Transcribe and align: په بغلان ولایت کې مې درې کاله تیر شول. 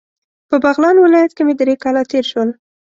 په 0.49 0.55
بغلان 0.63 0.95
ولایت 0.99 1.31
کې 1.33 1.43
مې 1.47 1.53
درې 1.59 1.75
کاله 1.83 2.01
تیر 2.11 2.25
شول. 2.31 2.49